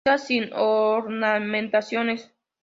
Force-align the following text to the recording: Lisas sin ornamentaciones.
Lisas 0.03 0.25
sin 0.25 0.49
ornamentaciones. 0.51 2.33